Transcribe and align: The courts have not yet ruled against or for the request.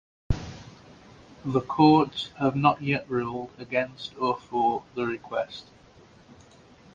The 1.45 1.61
courts 1.61 2.31
have 2.39 2.55
not 2.55 2.81
yet 2.81 3.07
ruled 3.07 3.51
against 3.59 4.17
or 4.17 4.35
for 4.35 4.81
the 4.95 5.05
request. 5.05 5.67